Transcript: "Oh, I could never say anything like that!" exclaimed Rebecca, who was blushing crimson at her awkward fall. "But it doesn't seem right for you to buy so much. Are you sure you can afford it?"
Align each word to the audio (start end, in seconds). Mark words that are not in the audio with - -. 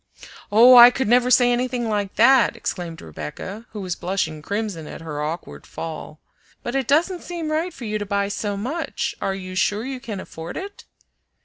"Oh, 0.51 0.75
I 0.77 0.89
could 0.89 1.07
never 1.07 1.29
say 1.29 1.51
anything 1.51 1.87
like 1.87 2.15
that!" 2.15 2.55
exclaimed 2.55 3.03
Rebecca, 3.03 3.67
who 3.69 3.81
was 3.81 3.95
blushing 3.95 4.41
crimson 4.41 4.87
at 4.87 4.99
her 5.01 5.21
awkward 5.21 5.67
fall. 5.67 6.19
"But 6.63 6.73
it 6.73 6.87
doesn't 6.87 7.21
seem 7.21 7.51
right 7.51 7.71
for 7.71 7.85
you 7.85 7.99
to 7.99 8.05
buy 8.07 8.27
so 8.27 8.57
much. 8.57 9.13
Are 9.21 9.35
you 9.35 9.53
sure 9.53 9.85
you 9.85 9.99
can 9.99 10.19
afford 10.19 10.57
it?" 10.57 10.85